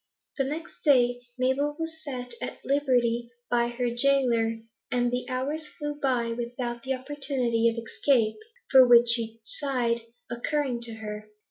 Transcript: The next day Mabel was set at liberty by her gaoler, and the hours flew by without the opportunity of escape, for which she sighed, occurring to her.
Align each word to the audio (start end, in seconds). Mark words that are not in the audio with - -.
The 0.39 0.45
next 0.45 0.81
day 0.83 1.21
Mabel 1.37 1.75
was 1.77 2.03
set 2.03 2.33
at 2.41 2.65
liberty 2.65 3.29
by 3.51 3.67
her 3.67 3.91
gaoler, 3.91 4.61
and 4.91 5.11
the 5.11 5.29
hours 5.29 5.67
flew 5.77 5.93
by 5.93 6.29
without 6.31 6.81
the 6.81 6.95
opportunity 6.95 7.69
of 7.69 7.77
escape, 7.77 8.39
for 8.71 8.87
which 8.87 9.09
she 9.09 9.41
sighed, 9.43 10.01
occurring 10.27 10.81
to 10.85 10.93
her. 10.95 11.29